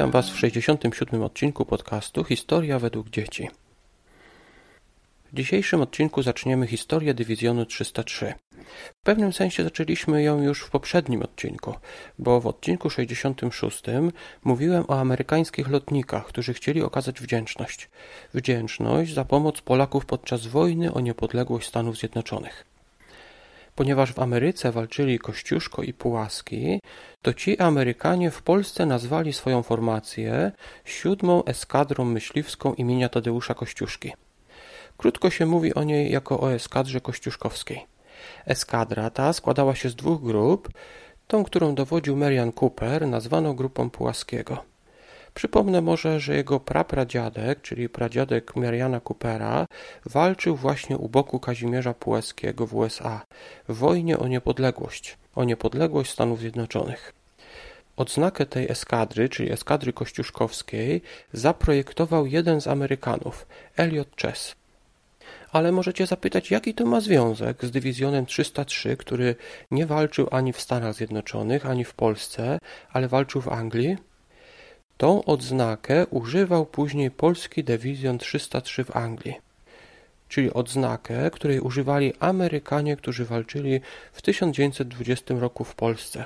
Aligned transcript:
Witam 0.00 0.10
Was 0.10 0.30
w 0.30 0.38
67. 0.38 1.22
odcinku 1.22 1.64
podcastu 1.64 2.24
Historia 2.24 2.78
według 2.78 3.10
dzieci. 3.10 3.48
W 5.32 5.36
dzisiejszym 5.36 5.80
odcinku 5.80 6.22
zaczniemy 6.22 6.66
historię 6.66 7.14
dywizjonu 7.14 7.66
303. 7.66 8.34
W 9.00 9.02
pewnym 9.04 9.32
sensie 9.32 9.64
zaczęliśmy 9.64 10.22
ją 10.22 10.42
już 10.42 10.60
w 10.60 10.70
poprzednim 10.70 11.22
odcinku, 11.22 11.74
bo 12.18 12.40
w 12.40 12.46
odcinku 12.46 12.90
66 12.90 13.82
mówiłem 14.44 14.84
o 14.88 15.00
amerykańskich 15.00 15.68
lotnikach, 15.68 16.26
którzy 16.26 16.54
chcieli 16.54 16.82
okazać 16.82 17.20
wdzięczność. 17.20 17.90
Wdzięczność 18.34 19.14
za 19.14 19.24
pomoc 19.24 19.60
Polaków 19.60 20.06
podczas 20.06 20.46
wojny 20.46 20.92
o 20.92 21.00
niepodległość 21.00 21.68
Stanów 21.68 21.98
Zjednoczonych. 21.98 22.69
Ponieważ 23.74 24.12
w 24.12 24.18
Ameryce 24.18 24.72
walczyli 24.72 25.18
Kościuszko 25.18 25.82
i 25.82 25.92
Pułaski, 25.92 26.80
to 27.22 27.34
ci 27.34 27.58
Amerykanie 27.58 28.30
w 28.30 28.42
Polsce 28.42 28.86
nazwali 28.86 29.32
swoją 29.32 29.62
formację 29.62 30.52
siódmą 30.84 31.44
eskadrą 31.44 32.04
myśliwską 32.04 32.74
imienia 32.74 33.08
Tadeusza 33.08 33.54
Kościuszki. 33.54 34.12
Krótko 34.96 35.30
się 35.30 35.46
mówi 35.46 35.74
o 35.74 35.82
niej 35.82 36.12
jako 36.12 36.40
o 36.40 36.52
eskadrze 36.52 37.00
kościuszkowskiej. 37.00 37.86
Eskadra 38.46 39.10
ta 39.10 39.32
składała 39.32 39.74
się 39.74 39.88
z 39.88 39.94
dwóch 39.94 40.22
grup. 40.22 40.68
Tą, 41.26 41.44
którą 41.44 41.74
dowodził 41.74 42.16
Marian 42.16 42.52
Cooper, 42.60 43.06
nazwano 43.06 43.54
grupą 43.54 43.90
Pułaskiego. 43.90 44.69
Przypomnę 45.34 45.80
może, 45.80 46.20
że 46.20 46.36
jego 46.36 46.60
prapradziadek, 46.60 47.62
czyli 47.62 47.88
pradziadek 47.88 48.56
Mariana 48.56 49.00
Coopera, 49.00 49.66
walczył 50.06 50.56
właśnie 50.56 50.98
u 50.98 51.08
boku 51.08 51.40
Kazimierza 51.40 51.94
Pułaskiego 51.94 52.66
w 52.66 52.74
USA 52.74 53.22
w 53.68 53.76
wojnie 53.76 54.18
o 54.18 54.28
niepodległość, 54.28 55.18
o 55.34 55.44
niepodległość 55.44 56.10
Stanów 56.10 56.40
Zjednoczonych. 56.40 57.12
Odznakę 57.96 58.46
tej 58.46 58.70
eskadry, 58.70 59.28
czyli 59.28 59.52
eskadry 59.52 59.92
kościuszkowskiej, 59.92 61.02
zaprojektował 61.32 62.26
jeden 62.26 62.60
z 62.60 62.66
Amerykanów, 62.66 63.46
Elliot 63.76 64.08
Chess. 64.22 64.54
Ale 65.52 65.72
możecie 65.72 66.06
zapytać, 66.06 66.50
jaki 66.50 66.74
to 66.74 66.86
ma 66.86 67.00
związek 67.00 67.64
z 67.64 67.70
dywizjonem 67.70 68.26
303, 68.26 68.96
który 68.96 69.36
nie 69.70 69.86
walczył 69.86 70.28
ani 70.30 70.52
w 70.52 70.60
Stanach 70.60 70.94
Zjednoczonych, 70.94 71.66
ani 71.66 71.84
w 71.84 71.94
Polsce, 71.94 72.58
ale 72.92 73.08
walczył 73.08 73.40
w 73.40 73.48
Anglii? 73.48 74.09
Tą 75.00 75.24
odznakę 75.24 76.06
używał 76.06 76.66
później 76.66 77.10
polski 77.10 77.64
dywizjon 77.64 78.18
303 78.18 78.84
w 78.84 78.96
Anglii, 78.96 79.34
czyli 80.28 80.52
odznakę, 80.52 81.30
której 81.30 81.60
używali 81.60 82.12
Amerykanie, 82.20 82.96
którzy 82.96 83.24
walczyli 83.24 83.80
w 84.12 84.22
1920 84.22 85.34
roku 85.34 85.64
w 85.64 85.74
Polsce. 85.74 86.24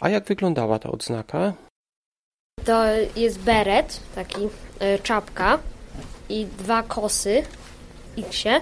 A 0.00 0.08
jak 0.08 0.24
wyglądała 0.24 0.78
ta 0.78 0.90
odznaka? 0.90 1.52
To 2.64 2.84
jest 3.16 3.38
beret, 3.38 4.00
taki 4.14 4.44
y, 4.44 4.48
czapka 5.02 5.58
i 6.28 6.46
dwa 6.46 6.82
kosy 6.82 7.42
X-ie. 8.18 8.60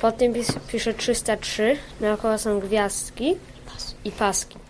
Potem 0.00 0.32
pisze 0.72 0.94
303, 0.94 1.76
naokoło 2.00 2.38
są 2.38 2.60
gwiazdki 2.60 3.36
i 4.04 4.12
paski. 4.12 4.67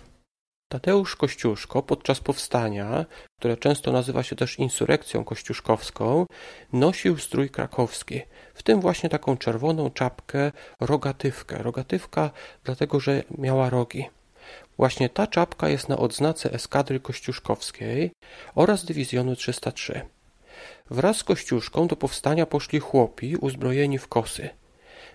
Tadeusz 0.69 1.17
Kościuszko 1.17 1.83
podczas 1.83 2.21
powstania, 2.21 3.05
które 3.39 3.57
często 3.57 3.93
nazywa 3.93 4.23
się 4.23 4.37
też 4.37 4.59
insurekcją 4.59 5.25
kościuszkowską, 5.25 6.27
nosił 6.73 7.19
strój 7.19 7.51
krakowski, 7.51 8.21
w 8.55 8.63
tym 8.63 8.81
właśnie 8.81 9.09
taką 9.09 9.37
czerwoną 9.37 9.91
czapkę 9.91 10.53
rogatywkę. 10.81 11.63
Rogatywka 11.63 12.31
dlatego, 12.65 13.01
że 13.01 13.23
miała 13.39 13.71
rogi. 13.71 14.09
Właśnie 14.77 15.09
ta 15.09 15.27
czapka 15.27 15.69
jest 15.69 15.89
na 15.89 15.99
odznace 15.99 16.53
eskadry 16.53 17.01
kościuszkowskiej 17.01 18.11
oraz 18.55 18.85
dywizjonu 18.85 19.37
303. 19.37 20.01
Wraz 20.91 21.17
z 21.17 21.25
Kościuszką 21.25 21.87
do 21.87 21.97
powstania 21.97 22.47
poszli 22.47 22.81
chłopi 22.81 23.37
uzbrojeni 23.37 23.99
w 23.99 24.09
kosy. 24.09 24.49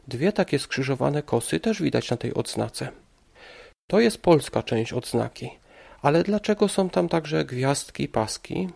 Dwie 0.07 0.31
takie 0.31 0.59
skrzyżowane 0.59 1.23
kosy 1.23 1.59
też 1.59 1.81
widać 1.81 2.11
na 2.11 2.17
tej 2.17 2.33
odznace. 2.33 3.02
To 3.93 3.99
jest 3.99 4.21
polska 4.21 4.63
część 4.63 4.93
odznaki. 4.93 5.49
Ale 6.01 6.23
dlaczego 6.23 6.67
są 6.67 6.89
tam 6.89 7.09
także 7.09 7.45
gwiazdki 7.45 8.03
i 8.03 8.07
paski? 8.07 8.69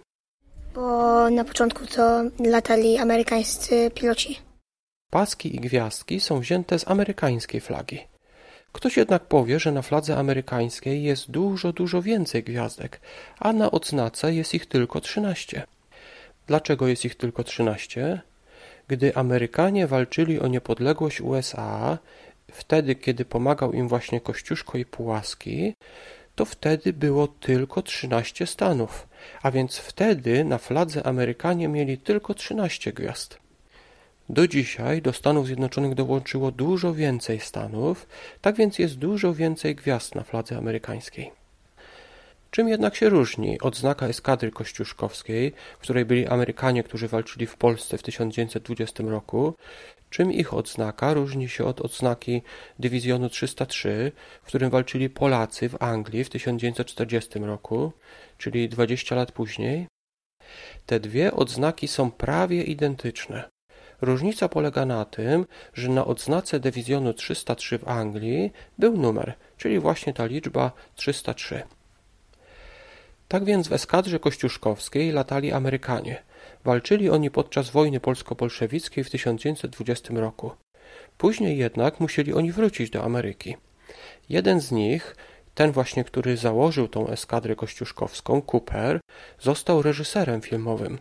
Bo 0.74 1.30
na 1.30 1.44
początku 1.44 1.88
to 1.88 2.24
latali 2.40 2.98
amerykańscy 2.98 3.92
piloci. 3.92 4.40
Paski 5.12 5.56
i 5.56 5.60
gwiazdki 5.60 6.20
są 6.20 6.40
wzięte 6.40 6.80
z 6.80 6.88
amerykańskiej 6.88 7.62
flagi. 7.62 8.00
Ktoś 8.72 8.98
jednak 8.98 9.26
powie, 9.26 9.60
że 9.60 9.72
na 9.72 9.82
fladze 9.82 10.18
amerykańskiej 10.18 11.04
jest 11.04 11.32
dużo, 11.32 11.74
dużo 11.74 12.02
więcej 12.02 12.44
gwiazdek, 12.44 13.02
a 13.40 13.54
na 13.54 13.72
odznace 13.72 14.34
jest 14.34 14.54
ich 14.54 14.66
tylko 14.66 15.02
trzynaście. 15.02 15.64
Dlaczego 16.48 16.88
jest 16.88 17.06
ich 17.06 17.16
tylko 17.16 17.44
trzynaście? 17.44 18.22
Gdy 18.88 19.16
Amerykanie 19.16 19.88
walczyli 19.88 20.40
o 20.40 20.48
niepodległość 20.48 21.22
USA, 21.22 21.98
wtedy, 22.58 22.96
kiedy 22.96 23.26
pomagał 23.26 23.74
im 23.74 23.88
właśnie 23.88 24.22
Kościuszko 24.22 24.78
i 24.78 24.86
Pułaski, 24.86 25.74
to 26.36 26.46
wtedy 26.46 26.94
było 26.94 27.28
tylko 27.28 27.82
13 27.82 28.48
stanów, 28.48 29.08
a 29.42 29.52
więc 29.52 29.78
wtedy 29.78 30.44
na 30.44 30.58
fladze 30.58 31.08
Amerykanie 31.08 31.68
mieli 31.68 31.98
tylko 31.98 32.34
13 32.34 32.94
gwiazd. 32.94 33.38
Do 34.30 34.48
dzisiaj 34.48 35.02
do 35.02 35.14
Stanów 35.14 35.46
Zjednoczonych 35.46 35.96
dołączyło 35.96 36.52
dużo 36.52 36.94
więcej 36.94 37.40
stanów, 37.40 38.08
tak 38.42 38.56
więc 38.56 38.80
jest 38.80 38.98
dużo 38.98 39.34
więcej 39.34 39.76
gwiazd 39.76 40.16
na 40.16 40.24
fladze 40.24 40.58
amerykańskiej. 40.58 41.32
Czym 42.52 42.68
jednak 42.68 42.96
się 42.96 43.10
różni 43.10 43.60
odznaka 43.62 44.08
eskadry 44.08 44.52
kościuszkowskiej, 44.52 45.54
w 45.80 45.82
której 45.82 46.06
byli 46.06 46.28
Amerykanie, 46.28 46.84
którzy 46.84 47.08
walczyli 47.08 47.46
w 47.48 47.56
Polsce 47.58 47.98
w 47.98 48.04
1920 48.04 49.04
roku, 49.04 49.54
czym 50.10 50.34
ich 50.34 50.54
odznaka 50.54 51.14
różni 51.14 51.50
się 51.50 51.66
od 51.66 51.82
odznaki 51.82 52.42
dywizjonu 52.80 53.30
303, 53.30 54.12
w 54.44 54.48
którym 54.48 54.70
walczyli 54.70 55.10
Polacy 55.10 55.70
w 55.70 55.84
Anglii 55.84 56.24
w 56.24 56.30
1940 56.30 57.40
roku, 57.40 57.92
czyli 58.38 58.70
20 58.70 59.16
lat 59.16 59.32
później? 59.32 59.88
Te 60.86 61.00
dwie 61.00 61.34
odznaki 61.34 61.88
są 61.88 62.12
prawie 62.12 62.64
identyczne. 62.64 63.50
Różnica 64.02 64.50
polega 64.50 64.86
na 64.86 65.06
tym, 65.06 65.46
że 65.74 65.90
na 65.90 66.06
odznace 66.06 66.60
dywizjonu 66.60 67.14
303 67.14 67.80
w 67.80 67.88
Anglii 67.88 68.52
był 68.78 68.98
numer, 68.98 69.34
czyli 69.58 69.80
właśnie 69.80 70.14
ta 70.14 70.26
liczba 70.26 70.72
303. 70.96 71.64
Tak 73.28 73.46
więc 73.46 73.68
w 73.68 73.74
eskadrze 73.74 74.20
kościuszkowskiej 74.20 75.12
latali 75.12 75.52
Amerykanie. 75.52 76.24
Walczyli 76.68 77.10
oni 77.10 77.32
podczas 77.32 77.70
wojny 77.70 78.00
polsko-bolszewickiej 78.00 79.04
w 79.04 79.10
1920 79.10 80.14
roku. 80.14 80.52
Później 81.18 81.58
jednak 81.58 82.00
musieli 82.00 82.34
oni 82.34 82.52
wrócić 82.52 82.90
do 82.90 83.04
Ameryki. 83.04 83.58
Jeden 84.30 84.62
z 84.62 84.72
nich, 84.72 85.16
ten 85.56 85.72
właśnie, 85.72 86.04
który 86.04 86.38
założył 86.38 86.88
tą 86.88 87.08
eskadrę 87.08 87.56
kościuszkowską, 87.56 88.42
Cooper, 88.42 89.00
został 89.40 89.82
reżyserem 89.82 90.42
filmowym. 90.42 91.00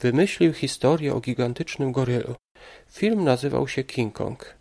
Wymyślił 0.00 0.52
historię 0.52 1.14
o 1.14 1.20
gigantycznym 1.20 1.92
gorylu. 1.92 2.34
Film 2.90 3.24
nazywał 3.24 3.68
się 3.68 3.84
King 3.84 4.14
Kong. 4.14 4.54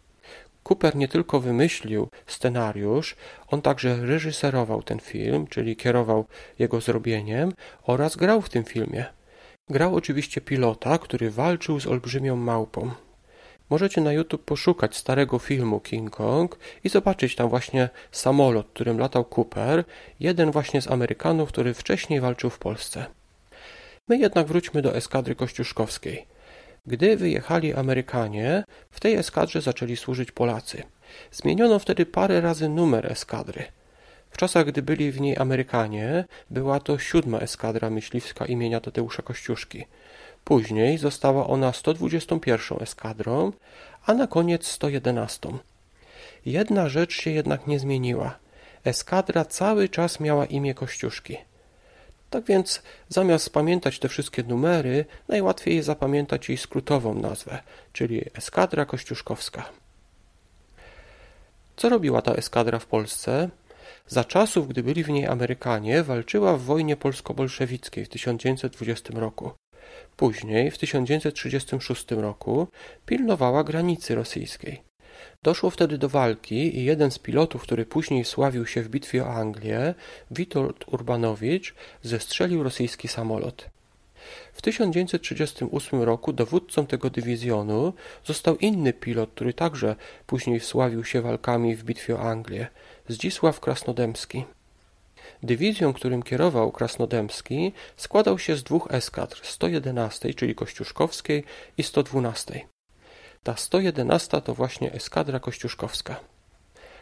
Cooper 0.64 0.96
nie 0.96 1.08
tylko 1.08 1.40
wymyślił 1.40 2.10
scenariusz, 2.28 3.16
on 3.48 3.62
także 3.62 4.06
reżyserował 4.06 4.84
ten 4.84 5.00
film, 5.00 5.48
czyli 5.48 5.76
kierował 5.76 6.26
jego 6.60 6.82
zrobieniem 6.82 7.54
oraz 7.84 8.16
grał 8.16 8.42
w 8.42 8.50
tym 8.50 8.64
filmie. 8.64 9.19
Grał 9.70 9.96
oczywiście 9.96 10.42
pilota, 10.42 10.98
który 10.98 11.32
walczył 11.32 11.80
z 11.80 11.88
olbrzymią 11.88 12.36
małpą. 12.36 12.92
Możecie 13.70 14.02
na 14.02 14.14
YouTube 14.14 14.44
poszukać 14.46 14.98
starego 14.98 15.40
filmu 15.40 15.80
King 15.80 16.10
Kong 16.10 16.58
i 16.84 16.90
zobaczyć 16.90 17.36
tam 17.36 17.50
właśnie 17.50 17.90
samolot, 18.12 18.68
którym 18.74 19.00
latał 19.00 19.26
Cooper, 19.26 19.84
jeden 20.20 20.52
właśnie 20.52 20.82
z 20.82 20.92
Amerykanów, 20.92 21.50
który 21.50 21.74
wcześniej 21.74 22.22
walczył 22.22 22.50
w 22.50 22.60
Polsce. 22.60 23.06
My 24.08 24.18
jednak 24.18 24.48
wróćmy 24.48 24.82
do 24.82 24.96
eskadry 24.96 25.36
kościuszkowskiej. 25.36 26.26
Gdy 26.86 27.18
wyjechali 27.18 27.74
Amerykanie, 27.74 28.64
w 28.92 29.00
tej 29.00 29.16
eskadrze 29.16 29.62
zaczęli 29.62 29.96
służyć 29.96 30.32
Polacy. 30.32 30.84
Zmieniono 31.32 31.80
wtedy 31.80 32.06
parę 32.06 32.42
razy 32.42 32.70
numer 32.70 33.12
eskadry. 33.12 33.64
W 34.30 34.38
czasach, 34.38 34.66
gdy 34.66 34.82
byli 34.82 35.12
w 35.12 35.22
niej 35.22 35.38
Amerykanie, 35.38 36.26
była 36.50 36.80
to 36.80 37.00
siódma 37.00 37.40
eskadra 37.40 37.90
myśliwska 37.90 38.46
imienia 38.46 38.80
Tadeusza 38.80 39.22
Kościuszki. 39.22 39.86
Później 40.44 40.98
została 40.98 41.48
ona 41.48 41.74
121 41.74 42.78
eskadrą, 42.82 43.52
a 44.06 44.14
na 44.14 44.28
koniec 44.28 44.68
111. 44.68 45.50
Jedna 46.46 46.90
rzecz 46.90 47.14
się 47.14 47.32
jednak 47.32 47.68
nie 47.68 47.80
zmieniła. 47.80 48.40
Eskadra 48.84 49.46
cały 49.46 49.90
czas 49.90 50.20
miała 50.20 50.46
imię 50.46 50.74
Kościuszki. 50.74 51.38
Tak 52.30 52.46
więc 52.46 52.82
zamiast 53.10 53.50
pamiętać 53.50 54.00
te 54.00 54.10
wszystkie 54.10 54.44
numery, 54.44 55.06
najłatwiej 55.28 55.84
zapamiętać 55.84 56.50
jej 56.50 56.58
skrótową 56.58 57.14
nazwę, 57.14 57.60
czyli 57.94 58.22
Eskadra 58.34 58.86
Kościuszkowska. 58.86 59.70
Co 61.78 61.90
robiła 61.90 62.22
ta 62.22 62.34
eskadra 62.34 62.80
w 62.80 62.86
Polsce? 62.86 63.50
Za 64.10 64.24
czasów, 64.24 64.68
gdy 64.68 64.84
byli 64.84 65.04
w 65.04 65.10
niej 65.10 65.28
Amerykanie, 65.28 66.04
walczyła 66.04 66.58
w 66.58 66.62
wojnie 66.62 66.98
polsko-bolszewickiej 66.98 68.06
w 68.06 68.10
1920 68.10 69.14
roku. 69.20 69.52
Później, 70.18 70.72
w 70.72 70.78
1936 70.78 72.12
roku, 72.12 72.68
pilnowała 73.06 73.64
granicy 73.64 74.16
rosyjskiej. 74.16 74.82
Doszło 75.44 75.70
wtedy 75.70 75.98
do 75.98 76.10
walki 76.10 76.78
i 76.78 76.84
jeden 76.84 77.12
z 77.12 77.20
pilotów, 77.20 77.62
który 77.62 77.86
później 77.86 78.26
sławił 78.26 78.66
się 78.66 78.82
w 78.82 78.90
bitwie 78.90 79.26
o 79.26 79.34
Anglię, 79.34 79.94
Witold 80.32 80.88
Urbanowicz, 80.88 81.76
zestrzelił 82.02 82.64
rosyjski 82.64 83.08
samolot. 83.08 83.70
W 84.54 84.62
1938 84.62 86.02
roku 86.02 86.34
dowódcą 86.34 86.86
tego 86.86 87.10
dywizjonu 87.10 87.94
został 88.26 88.58
inny 88.58 88.94
pilot, 88.94 89.30
który 89.32 89.54
także 89.54 89.96
później 90.26 90.60
wsławił 90.60 91.04
się 91.04 91.22
walkami 91.22 91.76
w 91.76 91.84
bitwie 91.84 92.16
o 92.16 92.22
Anglię, 92.22 92.68
Zdzisław 93.10 93.60
Krasnodębski. 93.60 94.46
Dywizją, 95.44 95.94
którym 95.94 96.24
kierował 96.24 96.72
Krasnodębski, 96.72 97.74
składał 97.98 98.40
się 98.40 98.56
z 98.56 98.64
dwóch 98.64 98.88
eskadr 98.92 99.40
111, 99.44 100.34
czyli 100.34 100.56
Kościuszkowskiej 100.56 101.44
i 101.78 101.84
112. 101.84 102.62
Ta 103.44 103.56
111 103.56 104.42
to 104.42 104.54
właśnie 104.54 104.92
eskadra 104.92 105.40
kościuszkowska. 105.40 106.20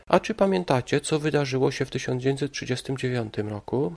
A 0.08 0.20
czy 0.20 0.34
pamiętacie, 0.34 1.02
co 1.02 1.20
wydarzyło 1.20 1.72
się 1.72 1.86
w 1.86 1.90
1939 1.90 3.34
roku? 3.38 3.94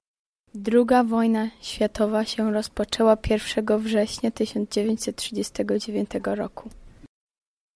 Druga 0.54 1.04
wojna 1.04 1.48
światowa 1.60 2.24
się 2.24 2.52
rozpoczęła 2.52 3.16
1 3.30 3.78
września 3.78 4.30
1939 4.30 6.10
roku. 6.24 6.70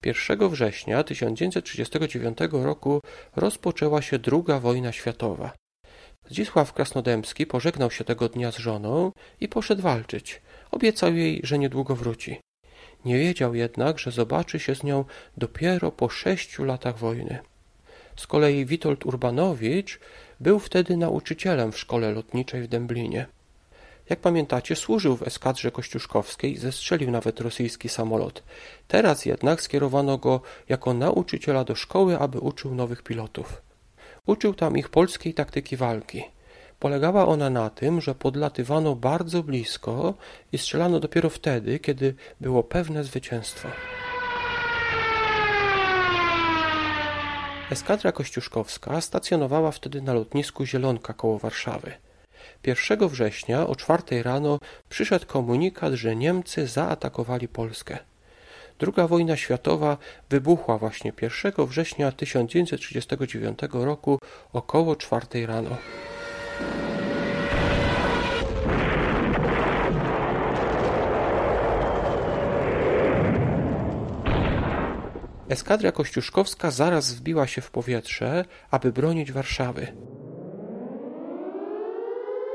1 0.06 0.48
września 0.48 1.04
1939 1.04 2.38
roku 2.52 3.00
rozpoczęła 3.36 4.02
się 4.02 4.18
II 4.32 4.60
wojna 4.60 4.92
światowa. 4.92 5.52
Zdzisław 6.28 6.72
Krasnodębski 6.72 7.46
pożegnał 7.46 7.90
się 7.90 8.04
tego 8.04 8.28
dnia 8.28 8.52
z 8.52 8.56
żoną 8.56 9.12
i 9.40 9.48
poszedł 9.48 9.82
walczyć. 9.82 10.42
Obiecał 10.70 11.14
jej, 11.14 11.40
że 11.44 11.58
niedługo 11.58 11.96
wróci. 11.96 12.40
Nie 13.04 13.18
wiedział 13.18 13.54
jednak, 13.54 13.98
że 13.98 14.10
zobaczy 14.10 14.58
się 14.58 14.74
z 14.74 14.82
nią 14.82 15.04
dopiero 15.36 15.92
po 15.92 16.08
sześciu 16.08 16.64
latach 16.64 16.98
wojny. 16.98 17.38
Z 18.16 18.26
kolei 18.26 18.66
Witold 18.66 19.06
Urbanowicz 19.06 20.00
był 20.40 20.58
wtedy 20.58 20.96
nauczycielem 20.96 21.72
w 21.72 21.78
szkole 21.78 22.12
lotniczej 22.12 22.62
w 22.62 22.68
Dęblinie. 22.68 23.26
Jak 24.10 24.20
pamiętacie, 24.20 24.76
służył 24.76 25.16
w 25.16 25.22
eskadrze 25.22 25.70
kościuszkowskiej 25.70 26.56
zestrzelił 26.56 27.10
nawet 27.10 27.40
rosyjski 27.40 27.88
samolot. 27.88 28.42
Teraz 28.88 29.26
jednak 29.26 29.62
skierowano 29.62 30.18
go 30.18 30.40
jako 30.68 30.94
nauczyciela 30.94 31.64
do 31.64 31.74
szkoły, 31.74 32.18
aby 32.18 32.38
uczył 32.38 32.74
nowych 32.74 33.02
pilotów. 33.02 33.62
Uczył 34.26 34.54
tam 34.54 34.76
ich 34.76 34.88
polskiej 34.88 35.34
taktyki 35.34 35.76
walki. 35.76 36.24
Polegała 36.78 37.26
ona 37.26 37.50
na 37.50 37.70
tym, 37.70 38.00
że 38.00 38.14
podlatywano 38.14 38.96
bardzo 38.96 39.42
blisko 39.42 40.14
i 40.52 40.58
strzelano 40.58 41.00
dopiero 41.00 41.30
wtedy, 41.30 41.78
kiedy 41.78 42.14
było 42.40 42.62
pewne 42.62 43.04
zwycięstwo. 43.04 43.68
Eskadra 47.70 48.12
kościuszkowska 48.12 49.00
stacjonowała 49.00 49.70
wtedy 49.70 50.02
na 50.02 50.14
lotnisku 50.14 50.66
Zielonka 50.66 51.12
koło 51.12 51.38
Warszawy. 51.38 51.92
1 52.66 53.08
września 53.08 53.66
o 53.66 53.76
czwartej 53.76 54.22
rano 54.22 54.58
przyszedł 54.88 55.26
komunikat, 55.26 55.93
że 55.93 56.16
Niemcy 56.16 56.66
zaatakowali 56.66 57.49
Polskę. 57.49 57.99
Druga 58.78 59.08
wojna 59.08 59.37
światowa 59.37 59.96
wybuchła 60.31 60.78
właśnie 60.78 61.12
1 61.22 61.66
września 61.66 62.12
1939 62.12 63.58
roku 63.72 64.19
około 64.52 64.96
czwartej 64.96 65.46
rano. 65.46 65.76
Eskadra 75.49 75.93
kościuszkowska 75.93 76.70
zaraz 76.70 77.14
wbiła 77.14 77.46
się 77.46 77.60
w 77.60 77.70
powietrze, 77.70 78.44
aby 78.70 78.93
bronić 78.93 79.32
Warszawy. 79.32 80.13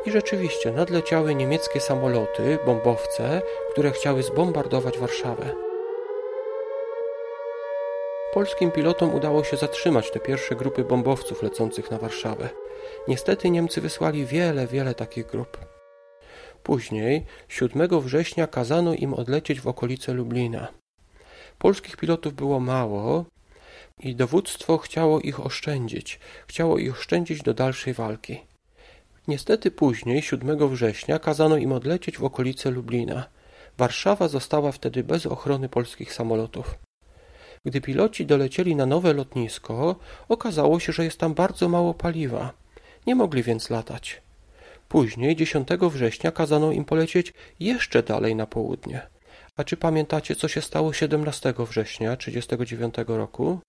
I 0.10 0.12
rzeczywiście 0.12 0.72
nadleciały 0.72 1.36
niemieckie 1.36 1.80
samoloty, 1.80 2.60
bombowce, 2.66 3.42
które 3.72 3.92
chciały 3.92 4.24
zbombardować 4.24 4.98
Warszawę. 4.98 5.56
Polskim 8.34 8.72
pilotom 8.72 9.16
udało 9.16 9.44
się 9.44 9.58
zatrzymać 9.58 10.12
te 10.12 10.20
pierwsze 10.20 10.56
grupy 10.56 10.84
bombowców 10.84 11.44
lecących 11.44 11.92
na 11.92 11.98
Warszawę. 11.98 12.50
Niestety 13.08 13.50
Niemcy 13.50 13.82
wysłali 13.82 14.26
wiele, 14.26 14.68
wiele 14.68 14.96
takich 14.96 15.26
grup. 15.26 15.58
Później, 16.64 17.26
7 17.48 18.02
września, 18.02 18.48
kazano 18.48 18.94
im 18.94 19.14
odlecieć 19.14 19.62
w 19.62 19.68
okolice 19.68 20.14
Lublina. 20.14 20.68
Polskich 21.58 21.98
pilotów 21.98 22.34
było 22.34 22.60
mało 22.60 23.26
i 24.00 24.16
dowództwo 24.16 24.78
chciało 24.78 25.20
ich 25.20 25.46
oszczędzić, 25.46 26.20
chciało 26.48 26.78
ich 26.78 26.94
oszczędzić 27.00 27.42
do 27.42 27.54
dalszej 27.54 27.94
walki. 27.94 28.49
Niestety 29.30 29.72
później, 29.72 30.22
7 30.22 30.70
września, 30.70 31.20
kazano 31.20 31.58
im 31.58 31.72
odlecieć 31.72 32.18
w 32.18 32.24
okolice 32.24 32.72
Lublina. 32.72 33.30
Warszawa 33.78 34.28
została 34.28 34.72
wtedy 34.72 35.04
bez 35.04 35.26
ochrony 35.26 35.70
polskich 35.70 36.14
samolotów. 36.14 36.76
Gdy 37.66 37.81
piloci 37.81 38.26
dolecieli 38.26 38.76
na 38.76 38.86
nowe 38.86 39.14
lotnisko, 39.14 39.96
okazało 40.30 40.80
się, 40.80 40.94
że 40.94 41.04
jest 41.04 41.18
tam 41.18 41.34
bardzo 41.34 41.70
mało 41.70 41.94
paliwa. 41.94 42.54
Nie 43.08 43.16
mogli 43.16 43.44
więc 43.44 43.70
latać. 43.70 44.22
Później, 44.88 45.36
10 45.36 45.68
września, 45.81 46.31
kazano 46.31 46.72
im 46.72 46.86
polecieć 46.86 47.34
jeszcze 47.60 48.04
dalej 48.04 48.36
na 48.36 48.46
południe. 48.46 49.02
A 49.58 49.64
czy 49.64 49.78
pamiętacie, 49.78 50.36
co 50.36 50.48
się 50.48 50.62
stało 50.62 50.94
17 50.94 51.54
września 51.58 52.18
1939 52.18 52.96
roku? 53.08 53.60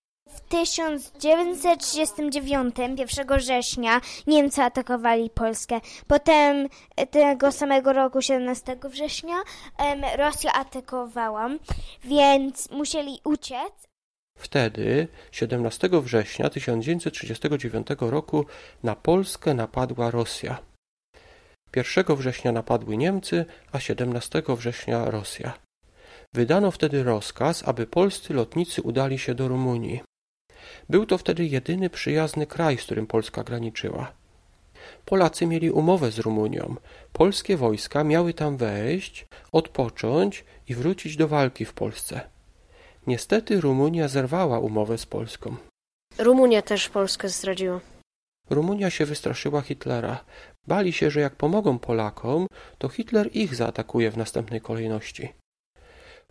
W 0.47 0.49
1939, 0.49 2.77
1 2.97 3.39
września, 3.39 4.01
Niemcy 4.27 4.63
atakowali 4.63 5.31
Polskę. 5.31 5.81
Potem 6.07 6.69
tego 7.11 7.53
samego 7.53 7.93
roku, 7.93 8.23
17 8.23 8.77
września, 8.85 9.37
Rosja 10.19 10.53
atakowała, 10.53 11.49
więc 12.05 12.71
musieli 12.71 13.21
uciec. 13.25 13.73
Wtedy, 14.39 15.09
17 15.33 15.88
września 15.93 16.50
1939 16.50 17.87
roku, 18.00 18.47
na 18.83 18.97
Polskę 18.97 19.55
napadła 19.55 20.11
Rosja. 20.11 20.59
1 21.76 22.17
września 22.17 22.53
napadły 22.53 22.97
Niemcy, 22.97 23.45
a 23.73 23.81
17 23.81 24.43
września 24.49 25.11
Rosja. 25.11 25.53
Wydano 26.35 26.71
wtedy 26.71 27.03
rozkaz, 27.03 27.69
aby 27.69 27.87
polscy 27.87 28.35
lotnicy 28.35 28.83
udali 28.83 29.19
się 29.19 29.35
do 29.35 29.49
Rumunii. 29.49 30.00
Był 30.90 31.06
to 31.06 31.18
wtedy 31.18 31.44
jedyny 31.47 31.90
przyjazny 31.90 32.47
kraj, 32.47 32.78
z 32.78 32.82
którym 32.82 33.06
Polska 33.06 33.44
graniczyła. 33.44 34.12
Polacy 35.04 35.47
mieli 35.47 35.70
umowę 35.70 36.11
z 36.11 36.18
Rumunią. 36.18 36.75
Polskie 37.12 37.56
wojska 37.56 38.04
miały 38.04 38.35
tam 38.35 38.56
wejść, 38.56 39.26
odpocząć 39.52 40.44
i 40.68 40.75
wrócić 40.75 41.16
do 41.16 41.28
walki 41.28 41.64
w 41.64 41.73
Polsce. 41.73 42.20
Niestety 43.06 43.61
Rumunia 43.61 44.09
zerwała 44.09 44.59
umowę 44.59 44.99
z 44.99 45.06
Polską. 45.06 45.56
Rumunia 46.18 46.62
też 46.62 46.88
Polskę 46.88 47.28
zdradziła. 47.28 47.80
Rumunia 48.50 48.90
się 48.90 49.06
wystraszyła 49.06 49.61
Hitlera. 49.61 50.25
Bali 50.66 50.92
się, 50.92 51.11
że 51.11 51.20
jak 51.20 51.37
pomogą 51.37 51.78
Polakom, 51.78 52.47
to 52.78 52.88
Hitler 52.88 53.30
ich 53.37 53.54
zaatakuje 53.54 54.11
w 54.11 54.16
następnej 54.16 54.61
kolejności. 54.61 55.32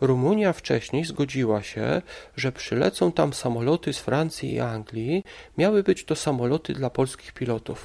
Rumunia 0.00 0.52
wcześniej 0.52 1.04
zgodziła 1.04 1.62
się, 1.62 2.02
że 2.36 2.52
przylecą 2.52 3.12
tam 3.12 3.32
samoloty 3.32 3.92
z 3.92 3.98
Francji 3.98 4.52
i 4.54 4.60
Anglii, 4.60 5.24
miały 5.58 5.82
być 5.82 6.04
to 6.04 6.16
samoloty 6.16 6.72
dla 6.72 6.90
polskich 6.90 7.32
pilotów. 7.32 7.84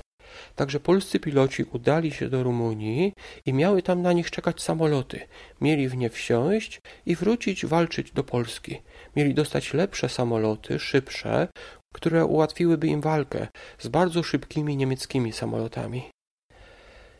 Także 0.55 0.79
polscy 0.79 1.19
piloci 1.19 1.63
udali 1.63 2.11
się 2.11 2.29
do 2.29 2.43
Rumunii 2.43 3.13
i 3.45 3.53
miały 3.53 3.81
tam 3.81 4.01
na 4.01 4.13
nich 4.13 4.31
czekać 4.31 4.61
samoloty. 4.61 5.19
Mieli 5.61 5.89
w 5.89 5.97
nie 5.97 6.09
wsiąść 6.09 6.81
i 7.05 7.15
wrócić 7.15 7.65
walczyć 7.65 8.11
do 8.11 8.23
Polski. 8.23 8.81
Mieli 9.15 9.33
dostać 9.33 9.73
lepsze 9.73 10.09
samoloty, 10.09 10.79
szybsze, 10.79 11.47
które 11.93 12.25
ułatwiłyby 12.25 12.87
im 12.87 13.01
walkę 13.01 13.47
z 13.79 13.87
bardzo 13.87 14.23
szybkimi 14.23 14.77
niemieckimi 14.77 15.33
samolotami. 15.33 16.14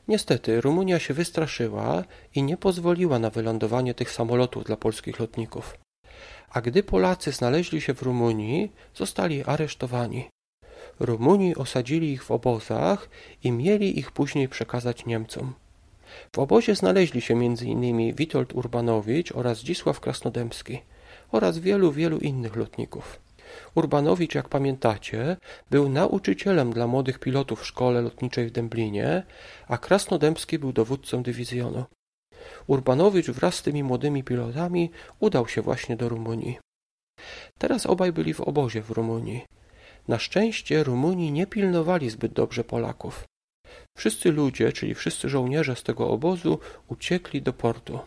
Niestety 0.07 0.61
Rumunia 0.61 0.99
się 0.99 1.13
wystraszyła 1.13 2.03
i 2.35 2.43
nie 2.43 2.57
pozwoliła 2.57 3.19
na 3.19 3.29
wylądowanie 3.29 3.93
tych 3.93 4.11
samolotów 4.11 4.63
dla 4.63 4.77
polskich 4.77 5.19
lotników. 5.19 5.77
A 6.49 6.61
gdy 6.61 6.83
Polacy 6.83 7.31
znaleźli 7.31 7.81
się 7.81 7.93
w 7.93 8.01
Rumunii, 8.01 8.71
zostali 8.95 9.43
aresztowani. 9.43 10.29
Rumuni 10.99 11.55
osadzili 11.55 12.11
ich 12.11 12.23
w 12.23 12.31
obozach 12.31 13.09
i 13.43 13.51
mieli 13.51 13.99
ich 13.99 14.11
później 14.11 14.49
przekazać 14.49 15.05
Niemcom. 15.05 15.53
W 16.35 16.39
obozie 16.39 16.75
znaleźli 16.75 17.21
się 17.21 17.33
m.in. 17.33 18.15
Witold 18.15 18.53
Urbanowicz 18.53 19.31
oraz 19.31 19.57
Zdzisław 19.57 19.99
Krasnodębski 19.99 20.81
oraz 21.31 21.57
wielu, 21.59 21.91
wielu 21.91 22.17
innych 22.17 22.55
lotników. 22.55 23.24
Urbanowicz, 23.75 24.35
jak 24.35 24.49
pamiętacie, 24.49 25.37
był 25.71 25.89
nauczycielem 25.89 26.73
dla 26.73 26.87
młodych 26.87 27.19
pilotów 27.19 27.61
w 27.61 27.65
szkole 27.65 28.01
lotniczej 28.01 28.47
w 28.47 28.51
Dęblinie, 28.51 29.23
a 29.67 29.77
Krasnodębski 29.77 30.59
był 30.59 30.73
dowódcą 30.73 31.23
dywizjonu. 31.23 31.85
Urbanowicz 32.67 33.29
wraz 33.29 33.55
z 33.55 33.61
tymi 33.61 33.83
młodymi 33.83 34.23
pilotami 34.23 34.91
udał 35.19 35.47
się 35.47 35.61
właśnie 35.61 35.95
do 35.95 36.09
Rumunii. 36.09 36.57
Teraz 37.57 37.85
obaj 37.85 38.11
byli 38.11 38.33
w 38.33 38.41
obozie 38.41 38.81
w 38.81 38.91
Rumunii. 38.91 39.45
Na 40.07 40.19
szczęście 40.19 40.83
Rumuni 40.83 41.31
nie 41.31 41.47
pilnowali 41.47 42.09
zbyt 42.09 42.33
dobrze 42.33 42.63
Polaków. 42.63 43.23
Wszyscy 43.97 44.31
ludzie, 44.31 44.71
czyli 44.71 44.95
wszyscy 44.95 45.29
żołnierze 45.29 45.75
z 45.75 45.83
tego 45.83 46.09
obozu 46.09 46.59
uciekli 46.87 47.41
do 47.41 47.53
portu. 47.53 47.99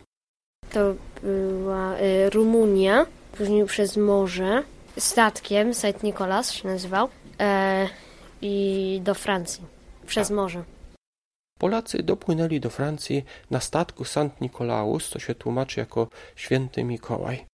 To 0.71 0.95
była 1.23 1.97
y, 1.97 2.29
Rumunia, 2.29 3.05
później 3.37 3.65
przez 3.65 3.97
morze, 3.97 4.63
statkiem, 4.99 5.73
Saint 5.73 6.03
Nicolas 6.03 6.51
się 6.51 6.67
nazywał, 6.67 7.09
e, 7.39 7.87
i 8.41 8.99
do 9.03 9.13
Francji, 9.13 9.63
przez 10.07 10.31
morze. 10.31 10.63
Polacy 11.59 12.03
dopłynęli 12.03 12.59
do 12.59 12.69
Francji 12.69 13.25
na 13.51 13.59
statku 13.59 14.05
Saint 14.05 14.41
Nicolaus, 14.41 15.09
co 15.09 15.19
się 15.19 15.35
tłumaczy 15.35 15.79
jako 15.79 16.07
święty 16.35 16.83
Mikołaj. 16.83 17.45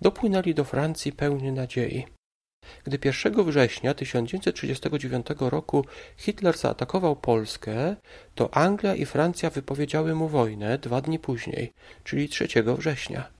Dopłynęli 0.00 0.54
do 0.54 0.64
Francji 0.64 1.12
pełni 1.12 1.52
nadziei. 1.52 2.06
Gdy 2.84 2.98
1 3.04 3.44
września 3.44 3.94
1939 3.94 5.26
roku 5.40 5.84
Hitler 6.16 6.58
zaatakował 6.58 7.16
Polskę, 7.16 7.96
to 8.34 8.54
Anglia 8.54 8.94
i 8.94 9.04
Francja 9.04 9.50
wypowiedziały 9.50 10.14
mu 10.14 10.28
wojnę 10.28 10.78
dwa 10.78 11.00
dni 11.00 11.18
później, 11.18 11.72
czyli 12.04 12.28
3 12.28 12.48
września. 12.78 13.37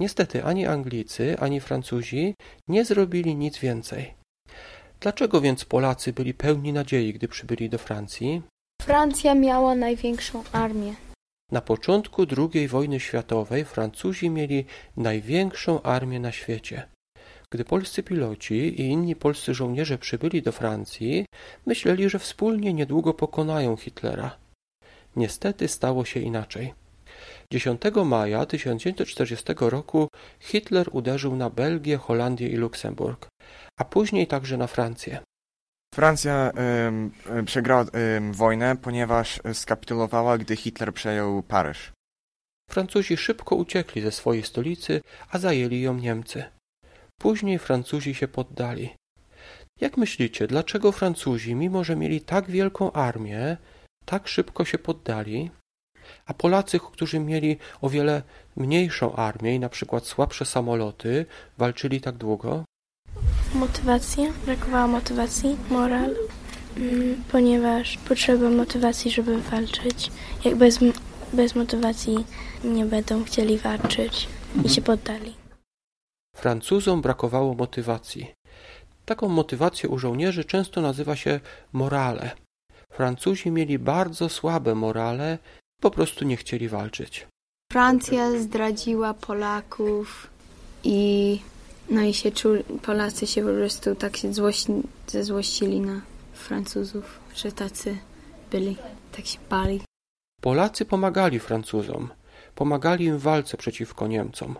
Niestety 0.00 0.44
ani 0.44 0.66
Anglicy, 0.66 1.38
ani 1.38 1.60
Francuzi 1.60 2.34
nie 2.68 2.84
zrobili 2.84 3.36
nic 3.36 3.58
więcej. 3.58 4.14
Dlaczego 5.00 5.40
więc 5.40 5.64
Polacy 5.64 6.12
byli 6.12 6.34
pełni 6.34 6.72
nadziei, 6.72 7.12
gdy 7.12 7.28
przybyli 7.28 7.70
do 7.70 7.78
Francji? 7.78 8.42
Francja 8.82 9.34
miała 9.34 9.74
największą 9.74 10.44
armię. 10.52 10.94
Na 11.52 11.60
początku 11.60 12.26
II 12.36 12.68
wojny 12.68 13.00
światowej 13.00 13.64
Francuzi 13.64 14.30
mieli 14.30 14.64
największą 14.96 15.82
armię 15.82 16.20
na 16.20 16.32
świecie. 16.32 16.88
Gdy 17.52 17.64
polscy 17.64 18.02
piloci 18.02 18.54
i 18.54 18.80
inni 18.80 19.16
polscy 19.16 19.54
żołnierze 19.54 19.98
przybyli 19.98 20.42
do 20.42 20.52
Francji, 20.52 21.26
myśleli, 21.66 22.08
że 22.08 22.18
wspólnie 22.18 22.72
niedługo 22.72 23.14
pokonają 23.14 23.76
Hitlera. 23.76 24.36
Niestety 25.16 25.68
stało 25.68 26.04
się 26.04 26.20
inaczej. 26.20 26.74
10 27.52 27.80
maja 28.04 28.46
1940 28.46 29.44
roku 29.60 30.08
Hitler 30.40 30.88
uderzył 30.92 31.36
na 31.36 31.50
Belgię, 31.50 31.96
Holandię 31.96 32.48
i 32.48 32.56
Luksemburg, 32.56 33.28
a 33.78 33.84
później 33.84 34.26
także 34.26 34.56
na 34.56 34.66
Francję. 34.66 35.20
Francja 35.94 36.52
em, 36.54 37.10
przegrała 37.46 37.84
em, 37.92 38.32
wojnę, 38.32 38.76
ponieważ 38.76 39.40
skapitulowała, 39.52 40.38
gdy 40.38 40.56
Hitler 40.56 40.94
przejął 40.94 41.42
Paryż. 41.42 41.92
Francuzi 42.70 43.16
szybko 43.16 43.56
uciekli 43.56 44.02
ze 44.02 44.12
swojej 44.12 44.42
stolicy, 44.42 45.00
a 45.30 45.38
zajęli 45.38 45.80
ją 45.80 45.94
Niemcy. 45.94 46.44
Później 47.20 47.58
Francuzi 47.58 48.14
się 48.14 48.28
poddali. 48.28 48.94
Jak 49.80 49.96
myślicie, 49.96 50.46
dlaczego 50.46 50.92
Francuzi, 50.92 51.54
mimo 51.54 51.84
że 51.84 51.96
mieli 51.96 52.20
tak 52.20 52.50
wielką 52.50 52.92
armię, 52.92 53.56
tak 54.04 54.28
szybko 54.28 54.64
się 54.64 54.78
poddali? 54.78 55.50
A 56.26 56.34
Polacy, 56.34 56.80
którzy 56.92 57.18
mieli 57.18 57.56
o 57.80 57.88
wiele 57.88 58.22
mniejszą 58.56 59.16
armię 59.16 59.54
i 59.54 59.60
na 59.60 59.68
przykład 59.68 60.06
słabsze 60.06 60.44
samoloty, 60.44 61.26
walczyli 61.58 62.00
tak 62.00 62.16
długo? 62.16 62.64
Motywacja, 63.54 64.32
brakowało 64.46 64.88
motywacji, 64.88 65.56
moral, 65.70 66.14
mm, 66.76 67.24
ponieważ 67.32 67.98
potrzeba 68.08 68.50
motywacji, 68.50 69.10
żeby 69.10 69.40
walczyć. 69.40 70.10
Jak 70.44 70.56
bez, 70.56 70.78
bez 71.32 71.54
motywacji 71.54 72.24
nie 72.64 72.84
będą 72.84 73.24
chcieli 73.24 73.58
walczyć 73.58 74.28
i 74.64 74.68
się 74.68 74.82
poddali. 74.82 75.34
Francuzom 76.36 77.02
brakowało 77.02 77.54
motywacji. 77.54 78.34
Taką 79.04 79.28
motywację 79.28 79.88
u 79.88 79.98
żołnierzy 79.98 80.44
często 80.44 80.80
nazywa 80.80 81.16
się 81.16 81.40
morale. 81.72 82.30
Francuzi 82.92 83.50
mieli 83.50 83.78
bardzo 83.78 84.28
słabe 84.28 84.74
morale, 84.74 85.38
po 85.80 85.90
prostu 85.90 86.24
nie 86.24 86.36
chcieli 86.36 86.68
walczyć. 86.68 87.26
Francja 87.72 88.38
zdradziła 88.38 89.14
Polaków 89.14 90.30
i 90.84 91.40
no 91.90 92.02
i 92.02 92.14
się 92.14 92.32
czuli, 92.32 92.64
Polacy 92.82 93.26
się 93.26 93.42
po 93.42 93.52
prostu 93.52 93.94
tak 93.94 94.16
się 94.16 94.32
złości, 94.32 94.72
zezłościli 95.06 95.80
na 95.80 96.00
Francuzów, 96.32 97.20
że 97.34 97.52
tacy 97.52 97.98
byli, 98.50 98.76
tak 99.12 99.26
się 99.26 99.38
bali. 99.50 99.80
Polacy 100.40 100.84
pomagali 100.84 101.40
Francuzom, 101.40 102.08
pomagali 102.54 103.04
im 103.04 103.18
w 103.18 103.22
walce 103.22 103.56
przeciwko 103.56 104.06
Niemcom. 104.06 104.54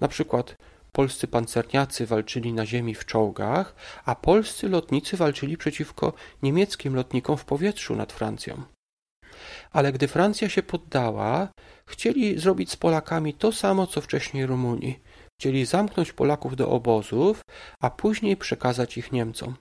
Na 0.00 0.08
przykład 0.08 0.56
polscy 0.92 1.26
pancerniacy 1.26 2.06
walczyli 2.06 2.52
na 2.52 2.66
ziemi 2.66 2.94
w 2.94 3.04
czołgach, 3.04 3.74
a 4.04 4.14
polscy 4.14 4.68
lotnicy 4.68 5.16
walczyli 5.16 5.56
przeciwko 5.56 6.12
niemieckim 6.42 6.94
lotnikom 6.94 7.36
w 7.36 7.44
powietrzu 7.44 7.96
nad 7.96 8.12
Francją. 8.12 8.62
Ale 9.72 9.92
gdy 9.92 10.08
Francja 10.08 10.48
się 10.48 10.62
poddała, 10.62 11.48
chcieli 11.86 12.38
zrobić 12.38 12.70
z 12.70 12.76
Polakami 12.76 13.34
to 13.34 13.52
samo, 13.52 13.86
co 13.86 14.00
wcześniej 14.00 14.46
Rumuni. 14.46 15.00
Chcieli 15.40 15.64
zamknąć 15.64 16.12
Polaków 16.12 16.56
do 16.56 16.70
obozów, 16.70 17.40
a 17.80 17.90
później 17.90 18.36
przekazać 18.36 18.98
ich 18.98 19.12
Niemcom. 19.12 19.54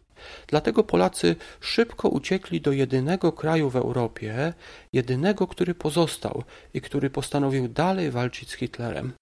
Dlatego 0.48 0.84
Polacy 0.84 1.36
szybko 1.60 2.10
uciekli 2.10 2.62
do 2.62 2.72
jedynego 2.72 3.32
kraju 3.32 3.70
w 3.70 3.76
Europie, 3.76 4.54
jedynego, 4.94 5.48
który 5.48 5.76
pozostał 5.76 6.44
i 6.74 6.82
który 6.82 7.10
postanowił 7.10 7.68
dalej 7.68 8.12
walczyć 8.12 8.50
z 8.50 8.54
Hitlerem. 8.54 9.14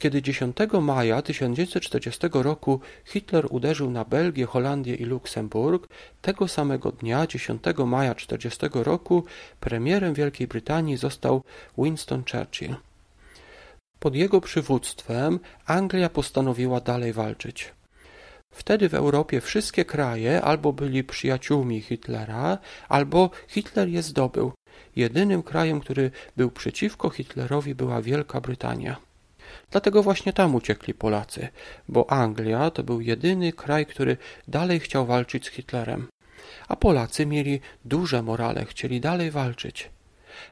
Kiedy 0.00 0.22
10 0.22 0.56
maja 0.80 1.22
1940 1.22 2.28
roku 2.32 2.80
Hitler 3.04 3.46
uderzył 3.50 3.90
na 3.90 4.04
Belgię, 4.04 4.46
Holandię 4.46 4.94
i 4.94 5.04
Luksemburg, 5.04 5.88
tego 6.22 6.48
samego 6.48 6.92
dnia, 6.92 7.26
10 7.26 7.62
maja 7.86 8.14
1940 8.14 8.84
roku, 8.84 9.24
premierem 9.60 10.14
Wielkiej 10.14 10.46
Brytanii 10.46 10.96
został 10.96 11.42
Winston 11.78 12.22
Churchill. 12.32 12.76
Pod 13.98 14.14
jego 14.14 14.40
przywództwem 14.40 15.40
Anglia 15.66 16.08
postanowiła 16.08 16.80
dalej 16.80 17.12
walczyć. 17.12 17.72
Wtedy 18.50 18.88
w 18.88 18.94
Europie 18.94 19.40
wszystkie 19.40 19.84
kraje 19.84 20.42
albo 20.42 20.72
byli 20.72 21.04
przyjaciółmi 21.04 21.80
Hitlera, 21.80 22.58
albo 22.88 23.30
Hitler 23.48 23.88
je 23.88 24.02
zdobył. 24.02 24.52
Jedynym 24.96 25.42
krajem, 25.42 25.80
który 25.80 26.10
był 26.36 26.50
przeciwko 26.50 27.10
Hitlerowi 27.10 27.74
była 27.74 28.02
Wielka 28.02 28.40
Brytania. 28.40 29.09
Dlatego 29.70 30.02
właśnie 30.02 30.32
tam 30.32 30.54
uciekli 30.54 30.94
Polacy, 30.94 31.48
bo 31.88 32.10
Anglia 32.10 32.70
to 32.70 32.82
był 32.82 33.00
jedyny 33.00 33.52
kraj, 33.52 33.86
który 33.86 34.16
dalej 34.48 34.80
chciał 34.80 35.06
walczyć 35.06 35.46
z 35.46 35.50
Hitlerem. 35.50 36.08
A 36.68 36.76
Polacy 36.76 37.26
mieli 37.26 37.60
duże 37.84 38.22
morale, 38.22 38.64
chcieli 38.64 39.00
dalej 39.00 39.30
walczyć. 39.30 39.90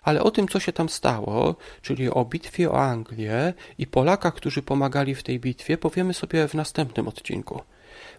Ale 0.03 0.23
o 0.23 0.31
tym, 0.31 0.49
co 0.49 0.61
się 0.61 0.73
tam 0.73 0.89
stało, 0.89 1.57
czyli 1.83 2.11
o 2.11 2.25
bitwie 2.25 2.71
o 2.71 2.81
Anglię 2.83 3.55
i 3.79 3.87
Polakach, 3.87 4.35
którzy 4.35 4.63
pomagali 4.63 5.15
w 5.15 5.23
tej 5.23 5.41
bitwie, 5.41 5.79
powiemy 5.79 6.15
sobie 6.15 6.49
w 6.49 6.55
następnym 6.55 7.09
odcinku. 7.09 7.61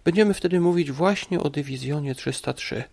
Będziemy 0.04 0.34
wtedy 0.34 0.60
mówić 0.60 0.92
właśnie 0.92 1.40
o 1.40 1.50
dywizjonie 1.50 2.14
303. 2.14 2.84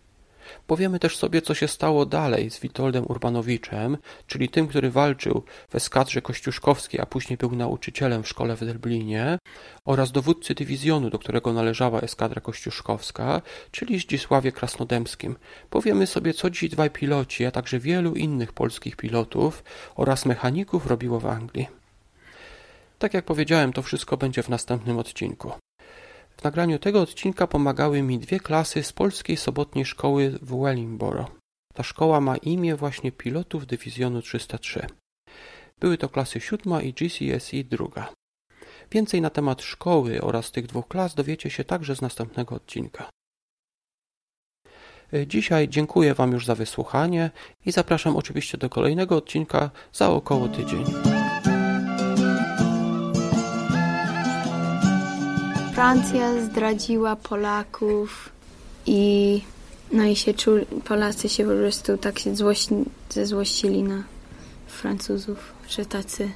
Powiemy 0.68 1.00
też 1.00 1.18
sobie, 1.18 1.42
co 1.42 1.54
się 1.54 1.68
stało 1.68 2.06
dalej 2.06 2.51
z 2.51 2.60
Witoldem 2.60 3.06
Urbanowiczem, 3.08 3.98
czyli 4.27 4.50
tym, 4.50 4.68
który 4.68 4.92
walczył 4.92 5.44
w 5.70 5.75
eskadrze 5.75 6.22
kościuszkowskiej, 6.22 7.00
a 7.01 7.06
później 7.06 7.38
był 7.38 7.56
nauczycielem 7.56 8.24
w 8.24 8.27
szkole 8.27 8.56
w 8.56 8.66
Derblinie, 8.66 9.38
oraz 9.86 10.12
dowódcy 10.12 10.56
dywizjonu, 10.56 11.10
do 11.10 11.20
którego 11.20 11.54
należała 11.54 12.01
eskadra 12.01 12.42
kościuszkowska, 12.42 13.42
czyli 13.72 14.00
Zdzisławie 14.00 14.51
Krasnodębskim. 14.51 15.36
Powiemy 15.70 16.08
sobie, 16.08 16.34
co 16.34 16.50
ci 16.50 16.70
dwaj 16.70 16.89
piloci, 16.89 17.46
a 17.46 17.51
także 17.51 17.80
wielu 17.80 18.13
innych 18.16 18.54
polskich 18.54 18.96
pilotów 18.96 19.63
oraz 19.96 20.25
mechaników 20.25 20.88
robiło 20.88 21.20
w 21.20 21.25
Anglii. 21.25 21.68
Tak 23.00 23.13
jak 23.13 23.25
powiedziałem, 23.25 23.74
to 23.74 23.82
wszystko 23.82 24.18
będzie 24.18 24.44
w 24.44 24.50
następnym 24.50 24.98
odcinku. 24.98 25.51
W 26.38 26.44
nagraniu 26.44 26.79
tego 26.79 27.01
odcinka 27.01 27.48
pomagały 27.48 28.01
mi 28.01 28.20
dwie 28.20 28.39
klasy 28.39 28.84
z 28.84 28.94
polskiej 28.94 29.38
sobotniej 29.38 29.86
szkoły 29.86 30.29
w 30.29 30.62
Wellingborough. 30.62 31.32
Ta 31.74 31.84
szkoła 31.84 32.22
ma 32.22 32.38
imię 32.38 32.75
właśnie 32.75 33.12
pilotów 33.12 33.67
dywizjonu 33.67 34.22
303. 34.22 34.88
Były 35.79 35.98
to 35.98 36.10
klasy 36.10 36.39
siódma 36.39 36.82
i 36.82 36.94
GCSE 36.94 37.63
druga. 37.63 38.13
Więcej 38.91 39.22
na 39.22 39.29
temat 39.29 39.62
szkoły 39.62 40.22
oraz 40.22 40.51
tych 40.51 40.67
dwóch 40.67 40.88
klas 40.88 41.15
dowiecie 41.15 41.50
się 41.50 41.63
także 41.63 41.96
z 41.96 42.01
następnego 42.01 42.56
odcinka. 42.56 43.10
Dzisiaj 45.27 45.70
dziękuję 45.70 46.13
Wam 46.13 46.32
już 46.32 46.46
za 46.46 46.56
wysłuchanie 46.56 47.32
i 47.65 47.72
zapraszam 47.72 48.15
oczywiście 48.15 48.58
do 48.58 48.70
kolejnego 48.70 49.15
odcinka 49.15 49.70
za 49.94 50.10
około 50.10 50.48
tydzień. 50.48 50.86
Francja 55.77 56.41
zdradziła 56.41 57.15
Polaków 57.15 58.29
i 58.86 59.41
no 59.91 60.03
i 60.03 60.15
się 60.15 60.34
czuli, 60.34 60.65
Polacy 60.65 61.29
się 61.29 61.43
po 61.43 61.53
prostu 61.53 61.98
tak 61.98 62.19
się 62.19 62.36
złości, 62.36 62.75
zezłościli 63.10 63.84
na 63.84 64.03
Francuzów, 64.67 65.53
że 65.69 65.86
tacy 65.86 66.31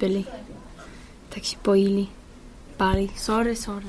byli. 0.00 0.24
Tak 1.34 1.44
się 1.44 1.56
boili, 1.64 2.06
bali. 2.78 3.08
Sorry, 3.16 3.56
sorry. 3.56 3.86